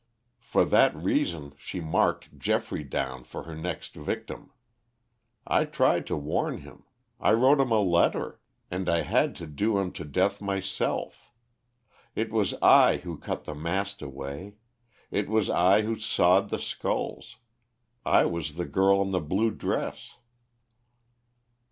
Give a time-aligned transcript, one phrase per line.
[0.39, 4.51] For that reason she marked Geoffrey down for her next victim.
[5.45, 6.85] I tried to warn him;
[7.19, 8.39] I wrote him a letter.
[8.71, 11.31] And I had to do him to death myself.
[12.15, 14.55] It was I who cut the mast away;
[15.11, 17.37] it was I who sawed the sculls.
[18.03, 20.15] I was the girl in the blue dress."